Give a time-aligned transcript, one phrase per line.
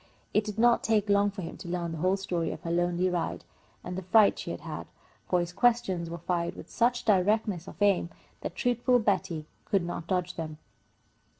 [0.33, 3.07] It did not take long for him to learn the whole story of her lonely
[3.07, 3.45] ride,
[3.83, 4.87] and the fright she had had,
[5.29, 8.09] for his questions were fired with such directness of aim
[8.41, 10.57] that truthful Betty could not dodge them.